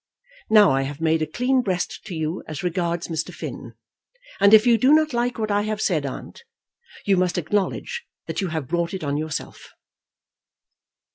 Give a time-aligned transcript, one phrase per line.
[0.49, 3.31] Now I have made a clean breast to you as regards Mr.
[3.31, 3.75] Finn;
[4.39, 6.43] and if you do not like what I've said, aunt,
[7.05, 9.73] you must acknowledge that you have brought it on yourself."